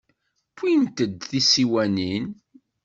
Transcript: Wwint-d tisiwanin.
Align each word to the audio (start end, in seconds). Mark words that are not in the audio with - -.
Wwint-d 0.57 1.11
tisiwanin. 1.29 2.25